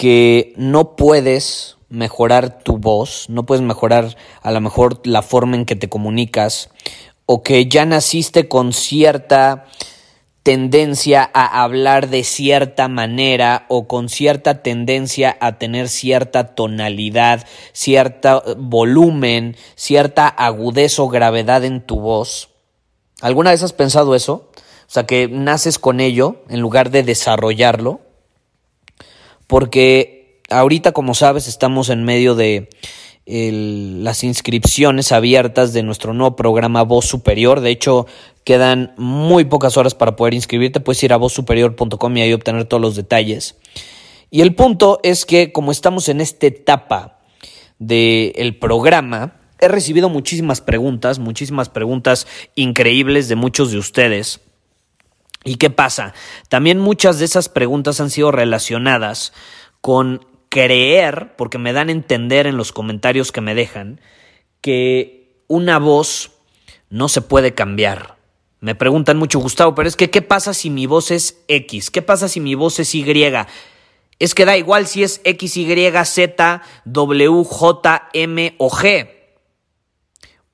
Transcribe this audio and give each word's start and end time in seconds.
que 0.00 0.54
no 0.56 0.96
puedes 0.96 1.76
mejorar 1.90 2.60
tu 2.60 2.78
voz, 2.78 3.26
no 3.28 3.44
puedes 3.44 3.60
mejorar 3.60 4.16
a 4.40 4.50
lo 4.50 4.62
mejor 4.62 5.06
la 5.06 5.20
forma 5.20 5.56
en 5.56 5.66
que 5.66 5.76
te 5.76 5.90
comunicas, 5.90 6.70
o 7.26 7.42
que 7.42 7.66
ya 7.68 7.84
naciste 7.84 8.48
con 8.48 8.72
cierta 8.72 9.66
tendencia 10.42 11.30
a 11.34 11.62
hablar 11.62 12.08
de 12.08 12.24
cierta 12.24 12.88
manera 12.88 13.66
o 13.68 13.88
con 13.88 14.08
cierta 14.08 14.62
tendencia 14.62 15.36
a 15.38 15.58
tener 15.58 15.90
cierta 15.90 16.54
tonalidad, 16.54 17.46
cierto 17.74 18.42
volumen, 18.56 19.54
cierta 19.74 20.28
agudez 20.28 20.98
o 20.98 21.08
gravedad 21.08 21.62
en 21.62 21.82
tu 21.82 22.00
voz. 22.00 22.48
¿Alguna 23.20 23.50
vez 23.50 23.62
has 23.62 23.74
pensado 23.74 24.14
eso? 24.14 24.48
O 24.56 24.92
sea, 24.92 25.04
que 25.04 25.28
naces 25.28 25.78
con 25.78 26.00
ello 26.00 26.42
en 26.48 26.60
lugar 26.60 26.90
de 26.90 27.02
desarrollarlo 27.02 28.00
porque 29.50 30.40
ahorita, 30.48 30.92
como 30.92 31.12
sabes, 31.12 31.48
estamos 31.48 31.90
en 31.90 32.04
medio 32.04 32.36
de 32.36 32.70
las 33.26 34.22
inscripciones 34.22 35.10
abiertas 35.10 35.72
de 35.72 35.82
nuestro 35.82 36.14
nuevo 36.14 36.36
programa 36.36 36.84
Voz 36.84 37.06
Superior. 37.06 37.58
De 37.58 37.70
hecho, 37.70 38.06
quedan 38.44 38.94
muy 38.96 39.44
pocas 39.44 39.76
horas 39.76 39.96
para 39.96 40.14
poder 40.14 40.34
inscribirte. 40.34 40.78
Puedes 40.78 41.02
ir 41.02 41.12
a 41.12 41.16
vozsuperior.com 41.16 42.16
y 42.16 42.22
ahí 42.22 42.32
obtener 42.32 42.64
todos 42.66 42.80
los 42.80 42.94
detalles. 42.94 43.56
Y 44.30 44.42
el 44.42 44.54
punto 44.54 45.00
es 45.02 45.26
que 45.26 45.50
como 45.50 45.72
estamos 45.72 46.08
en 46.08 46.20
esta 46.20 46.46
etapa 46.46 47.18
del 47.80 48.56
programa, 48.56 49.40
he 49.58 49.66
recibido 49.66 50.08
muchísimas 50.08 50.60
preguntas, 50.60 51.18
muchísimas 51.18 51.68
preguntas 51.68 52.28
increíbles 52.54 53.28
de 53.28 53.34
muchos 53.34 53.72
de 53.72 53.78
ustedes. 53.78 54.42
¿Y 55.44 55.56
qué 55.56 55.70
pasa? 55.70 56.14
También 56.48 56.78
muchas 56.78 57.18
de 57.18 57.24
esas 57.24 57.48
preguntas 57.48 58.00
han 58.00 58.10
sido 58.10 58.30
relacionadas 58.30 59.32
con 59.80 60.26
creer, 60.50 61.34
porque 61.36 61.58
me 61.58 61.72
dan 61.72 61.88
a 61.88 61.92
entender 61.92 62.46
en 62.46 62.56
los 62.56 62.72
comentarios 62.72 63.32
que 63.32 63.40
me 63.40 63.54
dejan, 63.54 64.00
que 64.60 65.42
una 65.46 65.78
voz 65.78 66.32
no 66.90 67.08
se 67.08 67.22
puede 67.22 67.54
cambiar. 67.54 68.18
Me 68.60 68.74
preguntan 68.74 69.16
mucho, 69.16 69.38
Gustavo, 69.38 69.74
pero 69.74 69.88
es 69.88 69.96
que 69.96 70.10
¿qué 70.10 70.20
pasa 70.20 70.52
si 70.52 70.68
mi 70.68 70.84
voz 70.84 71.10
es 71.10 71.42
X? 71.48 71.90
¿Qué 71.90 72.02
pasa 72.02 72.28
si 72.28 72.40
mi 72.40 72.54
voz 72.54 72.78
es 72.78 72.94
Y? 72.94 73.04
Es 74.18 74.34
que 74.34 74.44
da 74.44 74.58
igual 74.58 74.86
si 74.86 75.02
es 75.02 75.22
X, 75.24 75.56
Y, 75.56 75.92
Z, 76.04 76.62
W, 76.84 77.44
J, 77.44 78.08
M 78.12 78.54
o 78.58 78.70
G. 78.70 79.10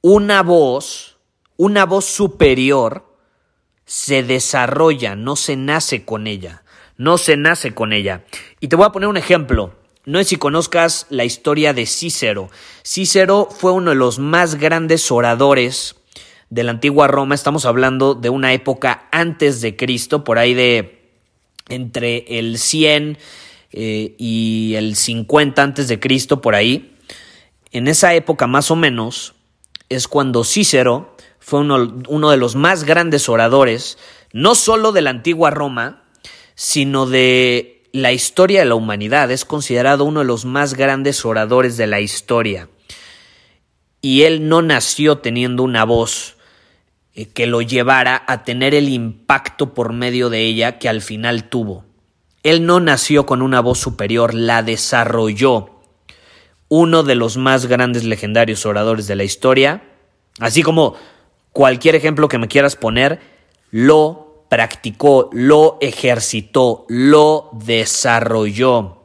Una 0.02 0.44
voz, 0.44 1.18
una 1.56 1.84
voz 1.84 2.04
superior, 2.04 3.15
se 3.86 4.24
desarrolla, 4.24 5.14
no 5.14 5.36
se 5.36 5.56
nace 5.56 6.04
con 6.04 6.26
ella, 6.26 6.62
no 6.98 7.18
se 7.18 7.36
nace 7.36 7.72
con 7.72 7.92
ella. 7.92 8.24
Y 8.60 8.68
te 8.68 8.76
voy 8.76 8.84
a 8.84 8.92
poner 8.92 9.08
un 9.08 9.16
ejemplo. 9.16 9.74
No 10.04 10.20
es 10.20 10.28
si 10.28 10.36
conozcas 10.36 11.06
la 11.08 11.24
historia 11.24 11.72
de 11.72 11.86
Cícero. 11.86 12.50
Cícero 12.84 13.48
fue 13.50 13.72
uno 13.72 13.90
de 13.90 13.96
los 13.96 14.18
más 14.18 14.56
grandes 14.56 15.10
oradores 15.10 15.96
de 16.50 16.62
la 16.62 16.72
antigua 16.72 17.08
Roma. 17.08 17.34
Estamos 17.34 17.64
hablando 17.64 18.14
de 18.14 18.28
una 18.28 18.52
época 18.52 19.08
antes 19.10 19.60
de 19.60 19.76
Cristo, 19.76 20.22
por 20.22 20.38
ahí 20.38 20.54
de 20.54 21.10
entre 21.68 22.38
el 22.38 22.58
100 22.58 23.18
eh, 23.72 24.14
y 24.18 24.74
el 24.76 24.94
50 24.94 25.62
antes 25.62 25.88
de 25.88 25.98
Cristo, 25.98 26.40
por 26.40 26.54
ahí. 26.54 26.96
En 27.72 27.88
esa 27.88 28.14
época 28.14 28.46
más 28.46 28.70
o 28.70 28.76
menos 28.76 29.34
es 29.88 30.06
cuando 30.06 30.44
Cícero 30.44 31.16
fue 31.46 31.60
uno, 31.60 32.30
de 32.30 32.36
los 32.38 32.56
más 32.56 32.82
grandes 32.82 33.28
oradores, 33.28 33.98
no 34.32 34.56
solo 34.56 34.90
de 34.90 35.00
la 35.00 35.10
antigua 35.10 35.50
Roma, 35.50 36.02
sino 36.56 37.06
de 37.06 37.84
la 37.92 38.10
historia 38.10 38.58
de 38.58 38.66
la 38.66 38.74
humanidad. 38.74 39.30
Es 39.30 39.44
considerado 39.44 40.02
uno 40.02 40.18
de 40.18 40.26
los 40.26 40.44
más 40.44 40.74
grandes 40.74 41.24
oradores 41.24 41.76
de 41.76 41.86
la 41.86 42.00
historia. 42.00 42.68
Y 44.00 44.22
él 44.22 44.48
no 44.48 44.60
nació 44.60 45.18
teniendo 45.18 45.62
una 45.62 45.84
voz 45.84 46.34
eh, 47.14 47.28
que 47.28 47.46
lo 47.46 47.62
llevara 47.62 48.24
a 48.26 48.42
tener 48.42 48.74
el 48.74 48.88
impacto 48.88 49.72
por 49.72 49.92
medio 49.92 50.30
de 50.30 50.40
ella 50.40 50.80
que 50.80 50.88
al 50.88 51.00
final 51.00 51.44
tuvo. 51.44 51.84
Él 52.42 52.66
no 52.66 52.80
nació 52.80 53.24
con 53.24 53.40
una 53.40 53.60
voz 53.60 53.78
superior, 53.78 54.34
la 54.34 54.64
desarrolló. 54.64 55.78
Uno 56.66 57.04
de 57.04 57.14
los 57.14 57.36
más 57.36 57.66
grandes 57.66 58.02
legendarios 58.02 58.66
oradores 58.66 59.06
de 59.06 59.14
la 59.14 59.22
historia, 59.22 59.84
así 60.40 60.64
como 60.64 60.96
cualquier 61.56 61.94
ejemplo 61.94 62.28
que 62.28 62.36
me 62.36 62.48
quieras 62.48 62.76
poner, 62.76 63.18
lo 63.70 64.44
practicó, 64.50 65.30
lo 65.32 65.78
ejercitó, 65.80 66.84
lo 66.86 67.48
desarrolló. 67.54 68.98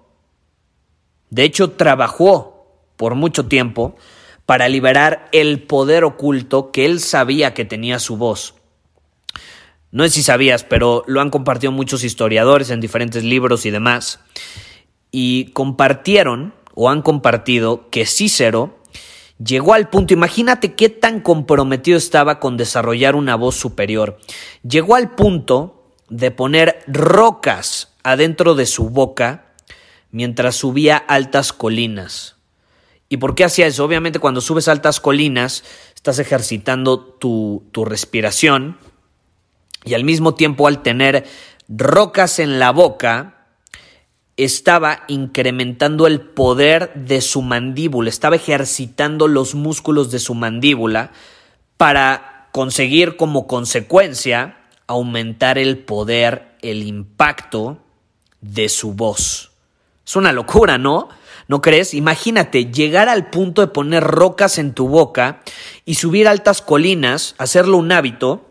De 1.29 1.43
hecho, 1.43 1.71
trabajó 1.71 2.67
por 2.97 3.15
mucho 3.15 3.45
tiempo 3.45 3.95
para 4.45 4.67
liberar 4.67 5.29
el 5.31 5.63
poder 5.63 6.03
oculto 6.03 6.71
que 6.71 6.83
él 6.83 6.99
sabía 6.99 7.53
que 7.53 7.63
tenía 7.63 7.99
su 7.99 8.17
voz. 8.17 8.55
No 9.91 10.03
sé 10.03 10.09
si 10.09 10.21
sabías, 10.21 10.65
pero 10.65 11.05
lo 11.07 11.21
han 11.21 11.29
compartido 11.29 11.71
muchos 11.71 12.03
historiadores 12.03 12.69
en 12.69 12.81
diferentes 12.81 13.23
libros 13.23 13.65
y 13.65 13.71
demás. 13.71 14.19
Y 15.09 15.51
compartieron 15.51 16.53
o 16.75 16.89
han 16.89 17.01
compartido 17.01 17.89
que 17.89 18.05
Cícero 18.05 18.77
Llegó 19.43 19.73
al 19.73 19.89
punto, 19.89 20.13
imagínate 20.13 20.73
qué 20.75 20.89
tan 20.89 21.21
comprometido 21.21 21.97
estaba 21.97 22.39
con 22.39 22.57
desarrollar 22.57 23.15
una 23.15 23.35
voz 23.35 23.55
superior. 23.55 24.19
Llegó 24.61 24.95
al 24.95 25.15
punto 25.15 25.95
de 26.09 26.29
poner 26.29 26.83
rocas 26.87 27.93
adentro 28.03 28.53
de 28.53 28.65
su 28.65 28.89
boca 28.89 29.53
mientras 30.11 30.57
subía 30.57 30.97
altas 30.97 31.53
colinas. 31.53 32.35
¿Y 33.09 33.17
por 33.17 33.33
qué 33.33 33.43
hacía 33.43 33.67
eso? 33.67 33.83
Obviamente 33.83 34.19
cuando 34.19 34.41
subes 34.41 34.67
altas 34.67 34.99
colinas 34.99 35.63
estás 35.95 36.19
ejercitando 36.19 36.99
tu, 36.99 37.67
tu 37.71 37.83
respiración 37.83 38.77
y 39.83 39.95
al 39.95 40.03
mismo 40.03 40.35
tiempo 40.35 40.67
al 40.67 40.83
tener 40.83 41.25
rocas 41.67 42.39
en 42.39 42.59
la 42.59 42.71
boca, 42.71 43.40
estaba 44.43 45.03
incrementando 45.07 46.07
el 46.07 46.21
poder 46.21 46.93
de 46.95 47.21
su 47.21 47.41
mandíbula, 47.41 48.09
estaba 48.09 48.35
ejercitando 48.35 49.27
los 49.27 49.55
músculos 49.55 50.11
de 50.11 50.19
su 50.19 50.33
mandíbula 50.33 51.11
para 51.77 52.49
conseguir 52.51 53.17
como 53.17 53.47
consecuencia 53.47 54.57
aumentar 54.87 55.57
el 55.57 55.79
poder, 55.79 56.55
el 56.61 56.83
impacto 56.83 57.79
de 58.41 58.69
su 58.69 58.93
voz. 58.93 59.51
Es 60.05 60.15
una 60.15 60.31
locura, 60.31 60.77
¿no? 60.77 61.09
¿No 61.47 61.61
crees? 61.61 61.93
Imagínate 61.93 62.65
llegar 62.65 63.09
al 63.09 63.29
punto 63.29 63.61
de 63.61 63.67
poner 63.67 64.03
rocas 64.03 64.57
en 64.57 64.73
tu 64.73 64.87
boca 64.87 65.41
y 65.85 65.95
subir 65.95 66.27
altas 66.27 66.61
colinas, 66.61 67.35
hacerlo 67.37 67.77
un 67.77 67.91
hábito 67.91 68.49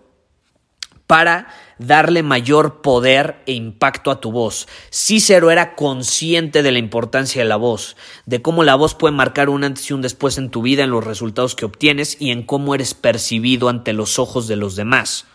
para 1.06 1.48
darle 1.80 2.22
mayor 2.22 2.82
poder 2.82 3.42
e 3.46 3.54
impacto 3.54 4.10
a 4.10 4.20
tu 4.20 4.30
voz. 4.30 4.68
Cícero 4.92 5.50
era 5.50 5.74
consciente 5.74 6.62
de 6.62 6.72
la 6.72 6.78
importancia 6.78 7.42
de 7.42 7.48
la 7.48 7.56
voz, 7.56 7.96
de 8.26 8.42
cómo 8.42 8.64
la 8.64 8.74
voz 8.74 8.94
puede 8.94 9.14
marcar 9.14 9.48
un 9.48 9.64
antes 9.64 9.88
y 9.90 9.94
un 9.94 10.02
después 10.02 10.36
en 10.36 10.50
tu 10.50 10.60
vida, 10.60 10.84
en 10.84 10.90
los 10.90 11.04
resultados 11.04 11.54
que 11.54 11.64
obtienes 11.64 12.18
y 12.20 12.32
en 12.32 12.42
cómo 12.42 12.74
eres 12.74 12.92
percibido 12.92 13.70
ante 13.70 13.94
los 13.94 14.18
ojos 14.18 14.46
de 14.46 14.56
los 14.56 14.76
demás. 14.76 15.26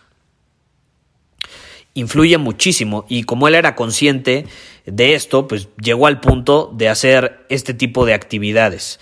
influye 1.94 2.36
muchísimo 2.36 3.06
y 3.08 3.22
como 3.22 3.48
él 3.48 3.54
era 3.54 3.74
consciente 3.74 4.46
de 4.84 5.14
esto, 5.14 5.48
pues 5.48 5.68
llegó 5.82 6.06
al 6.06 6.20
punto 6.20 6.70
de 6.74 6.90
hacer 6.90 7.46
este 7.48 7.72
tipo 7.72 8.04
de 8.04 8.12
actividades. 8.12 9.00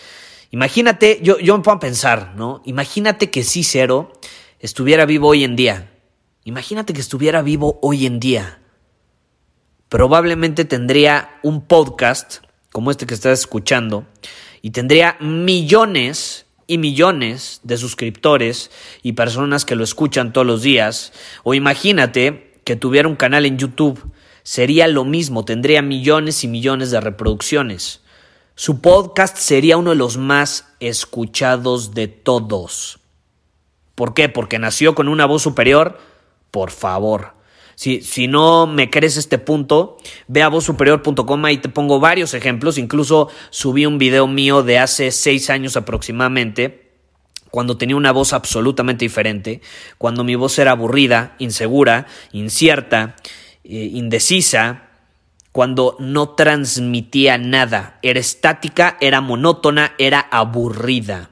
Imagínate, 0.52 1.18
yo, 1.20 1.38
yo 1.40 1.56
me 1.56 1.64
puedo 1.64 1.80
pensar, 1.80 2.34
¿no? 2.36 2.62
Imagínate 2.64 3.30
que 3.30 3.42
Cícero 3.42 4.12
estuviera 4.60 5.04
vivo 5.04 5.28
hoy 5.28 5.42
en 5.42 5.56
día. 5.56 5.90
Imagínate 6.46 6.92
que 6.92 7.00
estuviera 7.00 7.40
vivo 7.40 7.78
hoy 7.80 8.04
en 8.04 8.20
día. 8.20 8.58
Probablemente 9.88 10.66
tendría 10.66 11.38
un 11.42 11.62
podcast 11.62 12.44
como 12.70 12.90
este 12.90 13.06
que 13.06 13.14
estás 13.14 13.40
escuchando 13.40 14.06
y 14.60 14.70
tendría 14.70 15.16
millones 15.20 16.44
y 16.66 16.76
millones 16.76 17.60
de 17.62 17.78
suscriptores 17.78 18.70
y 19.02 19.12
personas 19.12 19.64
que 19.64 19.74
lo 19.74 19.84
escuchan 19.84 20.34
todos 20.34 20.46
los 20.46 20.60
días. 20.60 21.14
O 21.44 21.54
imagínate 21.54 22.60
que 22.64 22.76
tuviera 22.76 23.08
un 23.08 23.16
canal 23.16 23.46
en 23.46 23.56
YouTube. 23.56 24.12
Sería 24.42 24.86
lo 24.86 25.06
mismo, 25.06 25.46
tendría 25.46 25.80
millones 25.80 26.44
y 26.44 26.48
millones 26.48 26.90
de 26.90 27.00
reproducciones. 27.00 28.02
Su 28.54 28.82
podcast 28.82 29.38
sería 29.38 29.78
uno 29.78 29.90
de 29.90 29.96
los 29.96 30.18
más 30.18 30.66
escuchados 30.78 31.94
de 31.94 32.08
todos. 32.08 33.00
¿Por 33.94 34.12
qué? 34.12 34.28
Porque 34.28 34.58
nació 34.58 34.94
con 34.94 35.08
una 35.08 35.24
voz 35.24 35.42
superior. 35.42 35.98
Por 36.54 36.70
favor. 36.70 37.34
Si, 37.74 38.00
si, 38.00 38.28
no 38.28 38.68
me 38.68 38.88
crees 38.88 39.16
este 39.16 39.38
punto, 39.38 39.96
ve 40.28 40.44
a 40.44 40.48
vozsuperior.com 40.48 41.48
y 41.48 41.58
te 41.58 41.68
pongo 41.68 41.98
varios 41.98 42.32
ejemplos. 42.32 42.78
Incluso 42.78 43.28
subí 43.50 43.86
un 43.86 43.98
video 43.98 44.28
mío 44.28 44.62
de 44.62 44.78
hace 44.78 45.10
seis 45.10 45.50
años 45.50 45.76
aproximadamente 45.76 46.92
cuando 47.50 47.76
tenía 47.76 47.96
una 47.96 48.12
voz 48.12 48.32
absolutamente 48.32 49.04
diferente, 49.04 49.62
cuando 49.98 50.22
mi 50.22 50.36
voz 50.36 50.56
era 50.60 50.70
aburrida, 50.70 51.34
insegura, 51.40 52.06
incierta, 52.30 53.16
eh, 53.64 53.90
indecisa, 53.94 54.90
cuando 55.50 55.96
no 55.98 56.36
transmitía 56.36 57.36
nada, 57.36 57.98
era 58.02 58.20
estática, 58.20 58.96
era 59.00 59.20
monótona, 59.20 59.94
era 59.98 60.20
aburrida, 60.20 61.30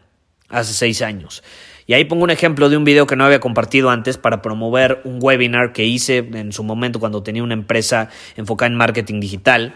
hace 0.49 0.73
seis 0.73 1.01
años. 1.01 1.45
Y 1.87 1.95
ahí 1.95 2.05
pongo 2.05 2.25
un 2.25 2.31
ejemplo 2.31 2.69
de 2.69 2.77
un 2.77 2.85
video 2.85 3.07
que 3.07 3.17
no 3.17 3.25
había 3.25 3.41
compartido 3.41 3.91
antes 3.91 4.19
para 4.19 4.43
promover 4.43 5.01
un 5.05 5.19
webinar 5.21 5.73
que 5.73 5.85
hice 5.85 6.19
en 6.19 6.53
su 6.53 6.63
momento 6.63 7.01
cuando 7.01 7.23
tenía 7.23 7.43
una 7.43 7.55
empresa 7.55 8.09
enfocada 8.37 8.69
en 8.69 8.77
marketing 8.77 9.21
digital. 9.21 9.75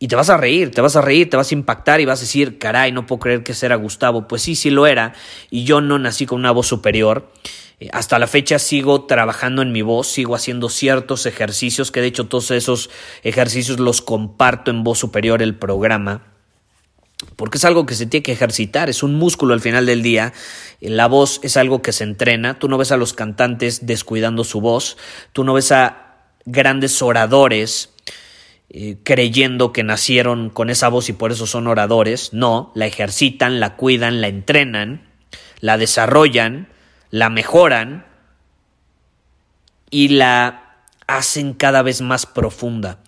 Y 0.00 0.06
te 0.06 0.14
vas 0.14 0.30
a 0.30 0.36
reír, 0.36 0.70
te 0.70 0.80
vas 0.80 0.94
a 0.94 1.02
reír, 1.02 1.28
te 1.28 1.36
vas 1.36 1.50
a 1.50 1.54
impactar 1.54 2.00
y 2.00 2.04
vas 2.04 2.20
a 2.20 2.22
decir, 2.22 2.58
caray, 2.58 2.92
no 2.92 3.06
puedo 3.06 3.18
creer 3.18 3.42
que 3.42 3.52
ese 3.52 3.74
Gustavo. 3.74 4.28
Pues 4.28 4.42
sí, 4.42 4.54
sí 4.54 4.70
lo 4.70 4.86
era. 4.86 5.12
Y 5.50 5.64
yo 5.64 5.80
no 5.80 5.98
nací 5.98 6.24
con 6.24 6.38
una 6.38 6.52
voz 6.52 6.68
superior. 6.68 7.32
Eh, 7.80 7.88
hasta 7.92 8.18
la 8.20 8.28
fecha 8.28 8.60
sigo 8.60 9.06
trabajando 9.06 9.62
en 9.62 9.72
mi 9.72 9.82
voz, 9.82 10.06
sigo 10.08 10.36
haciendo 10.36 10.68
ciertos 10.68 11.26
ejercicios, 11.26 11.90
que 11.90 12.00
de 12.00 12.08
hecho 12.08 12.26
todos 12.26 12.52
esos 12.52 12.90
ejercicios 13.24 13.80
los 13.80 14.00
comparto 14.00 14.70
en 14.70 14.84
voz 14.84 14.98
superior 14.98 15.42
el 15.42 15.56
programa. 15.56 16.37
Porque 17.38 17.58
es 17.58 17.64
algo 17.64 17.86
que 17.86 17.94
se 17.94 18.06
tiene 18.06 18.24
que 18.24 18.32
ejercitar, 18.32 18.90
es 18.90 19.04
un 19.04 19.14
músculo 19.14 19.54
al 19.54 19.60
final 19.60 19.86
del 19.86 20.02
día. 20.02 20.32
La 20.80 21.06
voz 21.06 21.38
es 21.44 21.56
algo 21.56 21.82
que 21.82 21.92
se 21.92 22.02
entrena. 22.02 22.58
Tú 22.58 22.68
no 22.68 22.78
ves 22.78 22.90
a 22.90 22.96
los 22.96 23.12
cantantes 23.12 23.86
descuidando 23.86 24.42
su 24.42 24.60
voz. 24.60 24.96
Tú 25.32 25.44
no 25.44 25.52
ves 25.52 25.70
a 25.70 26.16
grandes 26.46 27.00
oradores 27.00 27.90
eh, 28.70 28.96
creyendo 29.04 29.72
que 29.72 29.84
nacieron 29.84 30.50
con 30.50 30.68
esa 30.68 30.88
voz 30.88 31.08
y 31.10 31.12
por 31.12 31.30
eso 31.30 31.46
son 31.46 31.68
oradores. 31.68 32.32
No, 32.32 32.72
la 32.74 32.86
ejercitan, 32.86 33.60
la 33.60 33.76
cuidan, 33.76 34.20
la 34.20 34.26
entrenan, 34.26 35.08
la 35.60 35.78
desarrollan, 35.78 36.66
la 37.12 37.30
mejoran 37.30 38.04
y 39.90 40.08
la 40.08 40.68
hacen 41.06 41.54
cada 41.54 41.82
vez 41.82 42.00
más 42.00 42.26
profunda. 42.26 42.98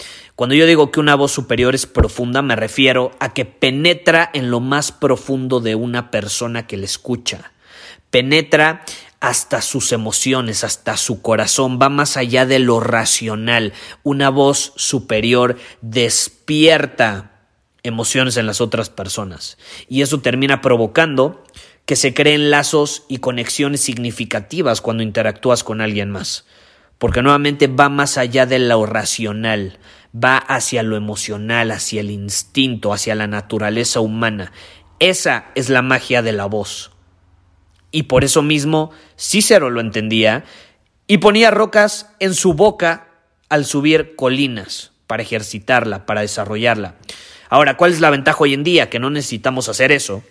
Cuando 0.40 0.54
yo 0.54 0.64
digo 0.64 0.90
que 0.90 1.00
una 1.00 1.16
voz 1.16 1.32
superior 1.32 1.74
es 1.74 1.84
profunda, 1.84 2.40
me 2.40 2.56
refiero 2.56 3.10
a 3.20 3.34
que 3.34 3.44
penetra 3.44 4.30
en 4.32 4.50
lo 4.50 4.60
más 4.60 4.90
profundo 4.90 5.60
de 5.60 5.74
una 5.74 6.10
persona 6.10 6.66
que 6.66 6.78
le 6.78 6.86
escucha. 6.86 7.52
Penetra 8.10 8.86
hasta 9.20 9.60
sus 9.60 9.92
emociones, 9.92 10.64
hasta 10.64 10.96
su 10.96 11.20
corazón, 11.20 11.78
va 11.78 11.90
más 11.90 12.16
allá 12.16 12.46
de 12.46 12.58
lo 12.58 12.80
racional. 12.80 13.74
Una 14.02 14.30
voz 14.30 14.72
superior 14.76 15.58
despierta 15.82 17.32
emociones 17.82 18.38
en 18.38 18.46
las 18.46 18.62
otras 18.62 18.88
personas 18.88 19.58
y 19.90 20.00
eso 20.00 20.22
termina 20.22 20.62
provocando 20.62 21.44
que 21.84 21.96
se 21.96 22.14
creen 22.14 22.50
lazos 22.50 23.04
y 23.08 23.18
conexiones 23.18 23.82
significativas 23.82 24.80
cuando 24.80 25.02
interactúas 25.02 25.64
con 25.64 25.82
alguien 25.82 26.10
más, 26.10 26.46
porque 26.96 27.20
nuevamente 27.20 27.66
va 27.66 27.90
más 27.90 28.16
allá 28.16 28.46
de 28.46 28.58
lo 28.58 28.86
racional, 28.86 29.78
va 30.14 30.36
hacia 30.38 30.82
lo 30.82 30.96
emocional, 30.96 31.70
hacia 31.70 32.00
el 32.00 32.10
instinto, 32.10 32.92
hacia 32.92 33.14
la 33.14 33.26
naturaleza 33.26 34.00
humana. 34.00 34.52
Esa 34.98 35.46
es 35.54 35.68
la 35.68 35.82
magia 35.82 36.22
de 36.22 36.32
la 36.32 36.46
voz. 36.46 36.92
Y 37.92 38.04
por 38.04 38.24
eso 38.24 38.42
mismo 38.42 38.90
Cícero 39.18 39.70
lo 39.70 39.80
entendía 39.80 40.44
y 41.06 41.18
ponía 41.18 41.50
rocas 41.50 42.10
en 42.20 42.34
su 42.34 42.54
boca 42.54 43.08
al 43.48 43.64
subir 43.64 44.14
colinas 44.14 44.92
para 45.06 45.22
ejercitarla, 45.22 46.06
para 46.06 46.20
desarrollarla. 46.20 46.94
Ahora, 47.48 47.76
¿cuál 47.76 47.92
es 47.92 48.00
la 48.00 48.10
ventaja 48.10 48.38
hoy 48.38 48.54
en 48.54 48.62
día? 48.62 48.88
Que 48.90 49.00
no 49.00 49.10
necesitamos 49.10 49.68
hacer 49.68 49.90
eso. 49.90 50.22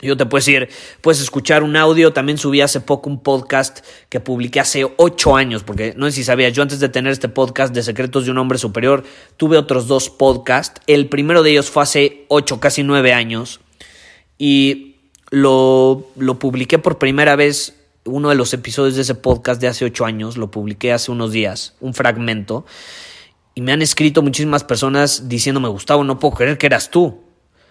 Yo 0.00 0.16
te 0.16 0.26
puedo 0.26 0.38
decir, 0.38 0.68
puedes 1.00 1.20
escuchar 1.20 1.64
un 1.64 1.76
audio, 1.76 2.12
también 2.12 2.38
subí 2.38 2.60
hace 2.60 2.80
poco 2.80 3.10
un 3.10 3.20
podcast 3.20 3.80
que 4.08 4.20
publiqué 4.20 4.60
hace 4.60 4.86
ocho 4.96 5.34
años, 5.34 5.64
porque 5.64 5.92
no 5.96 6.06
sé 6.06 6.12
si 6.12 6.24
sabías, 6.24 6.52
yo 6.52 6.62
antes 6.62 6.78
de 6.78 6.88
tener 6.88 7.10
este 7.12 7.28
podcast 7.28 7.74
de 7.74 7.82
Secretos 7.82 8.24
de 8.24 8.30
un 8.30 8.38
Hombre 8.38 8.58
Superior, 8.58 9.02
tuve 9.36 9.58
otros 9.58 9.88
dos 9.88 10.08
podcasts. 10.08 10.80
El 10.86 11.08
primero 11.08 11.42
de 11.42 11.50
ellos 11.50 11.68
fue 11.68 11.82
hace 11.82 12.24
ocho, 12.28 12.60
casi 12.60 12.84
nueve 12.84 13.12
años, 13.12 13.58
y 14.38 14.94
lo, 15.30 16.06
lo 16.16 16.38
publiqué 16.38 16.78
por 16.78 16.98
primera 16.98 17.34
vez, 17.34 17.74
uno 18.04 18.28
de 18.28 18.36
los 18.36 18.54
episodios 18.54 18.94
de 18.94 19.02
ese 19.02 19.16
podcast 19.16 19.60
de 19.60 19.66
hace 19.66 19.84
ocho 19.84 20.04
años, 20.04 20.36
lo 20.36 20.52
publiqué 20.52 20.92
hace 20.92 21.10
unos 21.10 21.32
días, 21.32 21.74
un 21.80 21.92
fragmento, 21.92 22.64
y 23.56 23.62
me 23.62 23.72
han 23.72 23.82
escrito 23.82 24.22
muchísimas 24.22 24.62
personas 24.62 25.28
diciéndome, 25.28 25.66
Gustavo, 25.66 26.04
no 26.04 26.20
puedo 26.20 26.36
creer 26.36 26.56
que 26.56 26.66
eras 26.66 26.88
tú. 26.92 27.27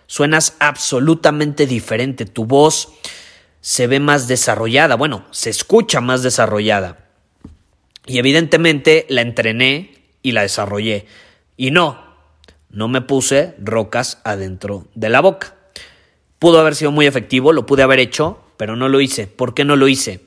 Suenas 0.08 0.56
absolutamente 0.60 1.68
diferente, 1.68 2.26
tu 2.26 2.46
voz 2.46 2.94
se 3.62 3.88
ve 3.88 4.00
más 4.00 4.28
desarrollada, 4.28 4.96
bueno, 4.96 5.26
se 5.32 5.50
escucha 5.50 6.02
más 6.02 6.24
desarrollada. 6.24 7.10
Y 8.06 8.18
evidentemente 8.18 9.06
la 9.10 9.22
entrené 9.22 10.06
y 10.22 10.32
la 10.32 10.44
desarrollé. 10.44 11.06
Y 11.58 11.72
no, 11.72 12.02
no 12.70 12.88
me 12.88 13.02
puse 13.02 13.56
rocas 13.60 14.22
adentro 14.24 14.88
de 14.96 15.10
la 15.10 15.20
boca. 15.20 15.56
Pudo 16.40 16.60
haber 16.60 16.76
sido 16.76 16.92
muy 16.92 17.06
efectivo, 17.06 17.52
lo 17.52 17.66
pude 17.66 17.84
haber 17.84 18.00
hecho, 18.00 18.40
pero 18.56 18.76
no 18.76 18.88
lo 18.88 19.02
hice. 19.02 19.28
¿Por 19.28 19.54
qué 19.54 19.66
no 19.66 19.76
lo 19.76 19.90
hice? 19.90 20.22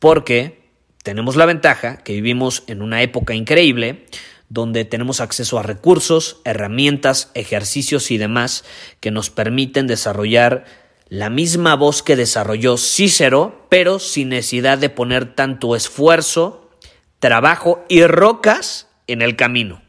Porque 0.00 0.64
tenemos 1.04 1.36
la 1.36 1.46
ventaja 1.46 1.98
que 1.98 2.14
vivimos 2.14 2.64
en 2.66 2.82
una 2.82 3.02
época 3.02 3.34
increíble 3.34 4.06
donde 4.48 4.84
tenemos 4.84 5.20
acceso 5.20 5.58
a 5.58 5.62
recursos, 5.62 6.40
herramientas, 6.44 7.30
ejercicios 7.34 8.10
y 8.10 8.18
demás 8.18 8.64
que 9.00 9.10
nos 9.10 9.30
permiten 9.30 9.86
desarrollar 9.86 10.64
la 11.08 11.30
misma 11.30 11.76
voz 11.76 12.02
que 12.02 12.16
desarrolló 12.16 12.76
Cícero, 12.76 13.66
pero 13.68 13.98
sin 13.98 14.30
necesidad 14.30 14.78
de 14.78 14.90
poner 14.90 15.34
tanto 15.34 15.76
esfuerzo, 15.76 16.70
trabajo 17.18 17.84
y 17.88 18.04
rocas 18.04 18.88
en 19.06 19.22
el 19.22 19.36
camino. 19.36 19.82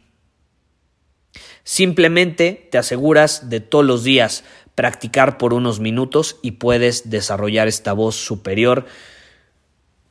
Simplemente 1.64 2.68
te 2.72 2.78
aseguras 2.78 3.50
de 3.50 3.60
todos 3.60 3.86
los 3.86 4.04
días 4.04 4.44
practicar 4.76 5.38
por 5.38 5.54
unos 5.54 5.80
minutos 5.80 6.38
y 6.42 6.52
puedes 6.52 7.10
desarrollar 7.10 7.68
esta 7.68 7.94
voz 7.94 8.16
superior 8.16 8.86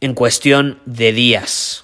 en 0.01 0.15
cuestión 0.15 0.81
de 0.85 1.13
días. 1.13 1.84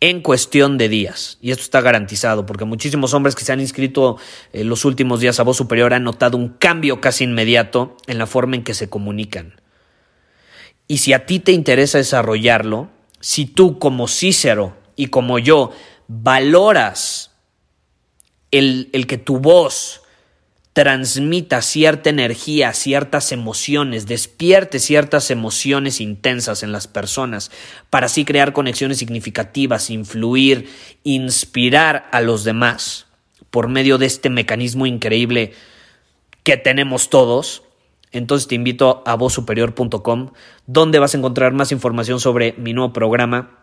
En 0.00 0.20
cuestión 0.20 0.76
de 0.76 0.88
días. 0.88 1.38
Y 1.40 1.52
esto 1.52 1.62
está 1.62 1.80
garantizado 1.80 2.44
porque 2.44 2.66
muchísimos 2.66 3.14
hombres 3.14 3.34
que 3.34 3.44
se 3.44 3.52
han 3.52 3.60
inscrito 3.60 4.18
en 4.52 4.68
los 4.68 4.84
últimos 4.84 5.20
días 5.20 5.40
a 5.40 5.42
voz 5.42 5.56
superior 5.56 5.94
han 5.94 6.04
notado 6.04 6.36
un 6.36 6.50
cambio 6.50 7.00
casi 7.00 7.24
inmediato 7.24 7.96
en 8.06 8.18
la 8.18 8.26
forma 8.26 8.56
en 8.56 8.62
que 8.64 8.74
se 8.74 8.90
comunican. 8.90 9.60
Y 10.86 10.98
si 10.98 11.12
a 11.12 11.24
ti 11.24 11.40
te 11.40 11.52
interesa 11.52 11.98
desarrollarlo, 11.98 12.90
si 13.20 13.46
tú 13.46 13.78
como 13.78 14.06
Cícero 14.06 14.76
y 14.96 15.06
como 15.06 15.38
yo 15.38 15.72
valoras 16.08 17.32
el, 18.50 18.90
el 18.92 19.06
que 19.06 19.18
tu 19.18 19.38
voz 19.38 20.02
transmita 20.76 21.62
cierta 21.62 22.10
energía, 22.10 22.74
ciertas 22.74 23.32
emociones, 23.32 24.06
despierte 24.06 24.78
ciertas 24.78 25.30
emociones 25.30 26.02
intensas 26.02 26.62
en 26.62 26.70
las 26.70 26.86
personas, 26.86 27.50
para 27.88 28.04
así 28.04 28.26
crear 28.26 28.52
conexiones 28.52 28.98
significativas, 28.98 29.88
influir, 29.88 30.68
inspirar 31.02 32.10
a 32.12 32.20
los 32.20 32.44
demás 32.44 33.06
por 33.48 33.68
medio 33.68 33.96
de 33.96 34.04
este 34.04 34.28
mecanismo 34.28 34.84
increíble 34.84 35.54
que 36.42 36.58
tenemos 36.58 37.08
todos. 37.08 37.62
Entonces 38.12 38.46
te 38.46 38.54
invito 38.54 39.02
a 39.06 39.14
vozsuperior.com, 39.14 40.32
donde 40.66 40.98
vas 40.98 41.14
a 41.14 41.16
encontrar 41.16 41.54
más 41.54 41.72
información 41.72 42.20
sobre 42.20 42.52
mi 42.58 42.74
nuevo 42.74 42.92
programa 42.92 43.56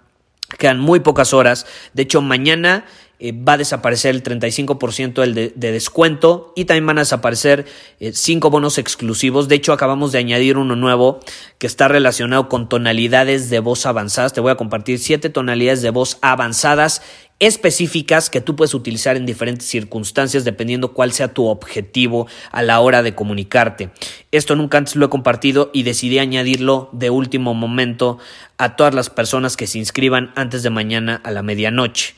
Quedan 0.57 0.79
muy 0.79 0.99
pocas 0.99 1.33
horas. 1.33 1.65
De 1.93 2.03
hecho, 2.03 2.21
mañana 2.21 2.85
eh, 3.19 3.31
va 3.31 3.53
a 3.53 3.57
desaparecer 3.57 4.15
el 4.15 4.23
35% 4.23 5.21
del 5.21 5.33
de, 5.33 5.53
de, 5.55 5.71
descuento 5.71 6.51
y 6.55 6.65
también 6.65 6.85
van 6.87 6.97
a 6.97 7.01
desaparecer 7.01 7.65
eh, 7.99 8.11
cinco 8.13 8.49
bonos 8.49 8.77
exclusivos. 8.77 9.47
De 9.47 9.55
hecho, 9.55 9.73
acabamos 9.73 10.11
de 10.11 10.19
añadir 10.19 10.57
uno 10.57 10.75
nuevo 10.75 11.19
que 11.57 11.67
está 11.67 11.87
relacionado 11.87 12.49
con 12.49 12.67
tonalidades 12.69 13.49
de 13.49 13.59
voz 13.59 13.85
avanzadas. 13.85 14.33
Te 14.33 14.41
voy 14.41 14.51
a 14.51 14.55
compartir 14.55 14.99
siete 14.99 15.29
tonalidades 15.29 15.81
de 15.81 15.91
voz 15.91 16.17
avanzadas 16.21 17.01
específicas 17.39 18.29
que 18.29 18.41
tú 18.41 18.55
puedes 18.55 18.73
utilizar 18.73 19.17
en 19.17 19.25
diferentes 19.25 19.67
circunstancias 19.67 20.45
dependiendo 20.45 20.93
cuál 20.93 21.11
sea 21.11 21.33
tu 21.33 21.47
objetivo 21.47 22.27
a 22.51 22.61
la 22.61 22.79
hora 22.79 23.03
de 23.03 23.15
comunicarte. 23.15 23.89
Esto 24.31 24.55
nunca 24.55 24.77
antes 24.77 24.95
lo 24.95 25.05
he 25.05 25.09
compartido 25.09 25.69
y 25.73 25.83
decidí 25.83 26.19
añadirlo 26.19 26.89
de 26.93 27.09
último 27.09 27.53
momento 27.53 28.17
a 28.57 28.75
todas 28.75 28.93
las 28.93 29.09
personas 29.09 29.57
que 29.57 29.67
se 29.67 29.77
inscriban 29.79 30.31
antes 30.35 30.63
de 30.63 30.69
mañana 30.69 31.19
a 31.23 31.31
la 31.31 31.43
medianoche. 31.43 32.15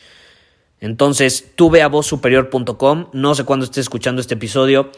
Entonces, 0.80 1.52
tú 1.56 1.70
ve 1.70 1.82
a 1.82 1.88
vozsuperior.com, 1.88 3.08
no 3.14 3.36
sé 3.36 3.44
cuándo 3.44 3.66
estés 3.66 3.84
escuchando 3.84 4.22
este 4.22 4.36
episodio, 4.36 4.92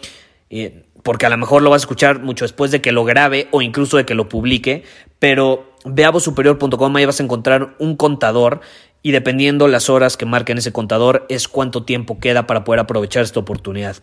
eh, 0.50 0.84
porque 1.04 1.26
a 1.26 1.30
lo 1.30 1.38
mejor 1.38 1.62
lo 1.62 1.70
vas 1.70 1.82
a 1.82 1.84
escuchar 1.84 2.20
mucho 2.20 2.46
después 2.46 2.72
de 2.72 2.82
que 2.82 2.92
lo 2.92 3.06
grabe 3.06 3.48
o 3.52 3.62
incluso 3.62 3.98
de 3.98 4.06
que 4.06 4.16
lo 4.16 4.28
publique, 4.28 4.84
pero 5.20 5.72
ve 5.86 6.06
a 6.06 6.12
vozsuperior.com, 6.12 6.96
ahí 6.96 7.06
vas 7.06 7.20
a 7.20 7.24
encontrar 7.24 7.76
un 7.80 7.96
contador 7.96 8.62
y 9.02 9.12
dependiendo 9.12 9.68
las 9.68 9.90
horas 9.90 10.18
que 10.18 10.26
marquen 10.26 10.58
ese 10.58 10.74
contador 10.74 11.26
es 11.30 11.48
cuánto 11.48 11.84
tiempo 11.84 12.20
queda 12.20 12.48
para 12.48 12.64
poder 12.64 12.80
aprovechar 12.80 13.24
esta 13.24 13.40
oportunidad. 13.40 13.98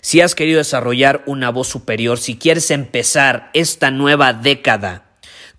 Si 0.00 0.20
has 0.20 0.34
querido 0.34 0.58
desarrollar 0.58 1.22
una 1.26 1.50
voz 1.50 1.68
superior, 1.68 2.18
si 2.18 2.36
quieres 2.36 2.70
empezar 2.70 3.50
esta 3.52 3.90
nueva 3.90 4.32
década 4.32 5.09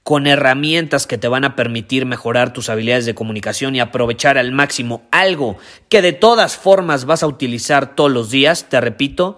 con 0.04 0.28
herramientas 0.28 1.08
que 1.08 1.18
te 1.18 1.28
van 1.28 1.44
a 1.44 1.56
permitir 1.56 2.06
mejorar 2.06 2.54
tus 2.54 2.70
habilidades 2.70 3.06
de 3.06 3.16
comunicación 3.16 3.76
y 3.76 3.80
aprovechar 3.80 4.38
al 4.38 4.52
máximo 4.52 5.04
algo 5.12 5.58
que 5.90 6.02
de 6.02 6.14
todas 6.14 6.58
formas 6.58 7.06
vas 7.06 7.24
a 7.24 7.28
utilizar 7.28 7.96
todos 7.96 8.12
los 8.12 8.32
días, 8.32 8.68
te 8.70 8.82
repito, 8.82 9.38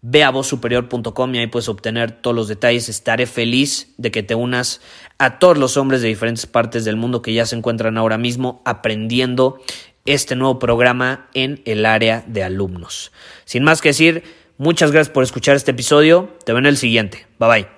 Ve 0.00 0.22
a 0.22 0.30
vozsuperior.com 0.30 1.34
y 1.34 1.38
ahí 1.38 1.48
puedes 1.48 1.68
obtener 1.68 2.12
todos 2.12 2.34
los 2.36 2.46
detalles. 2.46 2.88
Estaré 2.88 3.26
feliz 3.26 3.94
de 3.96 4.12
que 4.12 4.22
te 4.22 4.36
unas 4.36 4.80
a 5.18 5.40
todos 5.40 5.58
los 5.58 5.76
hombres 5.76 6.02
de 6.02 6.08
diferentes 6.08 6.46
partes 6.46 6.84
del 6.84 6.96
mundo 6.96 7.20
que 7.20 7.32
ya 7.34 7.46
se 7.46 7.56
encuentran 7.56 7.98
ahora 7.98 8.16
mismo 8.16 8.62
aprendiendo 8.64 9.60
este 10.04 10.36
nuevo 10.36 10.60
programa 10.60 11.28
en 11.34 11.62
el 11.64 11.84
área 11.84 12.24
de 12.28 12.44
alumnos. 12.44 13.10
Sin 13.44 13.64
más 13.64 13.82
que 13.82 13.88
decir, 13.88 14.22
muchas 14.56 14.92
gracias 14.92 15.12
por 15.12 15.24
escuchar 15.24 15.56
este 15.56 15.72
episodio. 15.72 16.32
Te 16.44 16.52
veo 16.52 16.60
en 16.60 16.66
el 16.66 16.76
siguiente. 16.76 17.26
Bye 17.40 17.48
bye. 17.48 17.77